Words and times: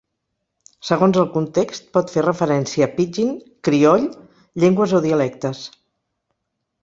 Segons 0.87 1.17
el 1.23 1.27
context, 1.33 1.83
pot 1.97 2.13
fer 2.13 2.23
referència 2.25 2.87
a 2.87 2.89
pidgin, 2.95 3.29
crioll, 3.67 4.07
llengües 4.63 4.97
o 5.01 5.05
dialectes. 5.07 5.61